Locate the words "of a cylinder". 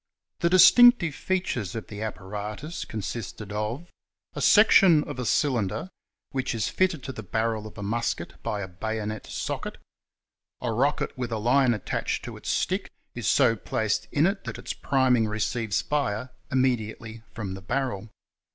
5.03-5.89